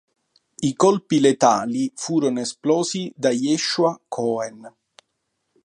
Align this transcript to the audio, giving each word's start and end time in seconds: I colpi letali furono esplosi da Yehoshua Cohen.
I 0.61 0.73
colpi 0.73 1.19
letali 1.19 1.91
furono 1.95 2.39
esplosi 2.39 3.13
da 3.15 3.29
Yehoshua 3.29 4.01
Cohen. 4.07 4.67